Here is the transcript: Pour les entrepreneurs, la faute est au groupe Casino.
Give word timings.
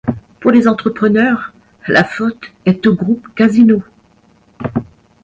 Pour 0.39 0.49
les 0.49 0.67
entrepreneurs, 0.67 1.53
la 1.87 2.03
faute 2.03 2.51
est 2.65 2.87
au 2.87 2.95
groupe 2.95 3.27
Casino. 3.35 3.83